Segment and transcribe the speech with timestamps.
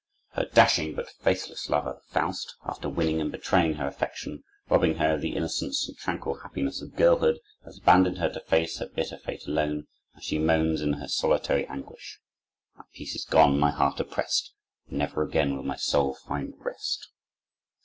[0.29, 5.21] Her dashing but faithless lover, Faust, after winning and betraying her affection, robbing her of
[5.21, 9.45] the innocence and tranquil happiness of girlhood, has abandoned her to face her bitter fate
[9.45, 9.85] alone;
[10.15, 12.19] and she moans in her solitary anguish:
[12.75, 14.53] "My peace is gone, my heart oppressed,
[14.87, 17.09] And never again will my soul find rest."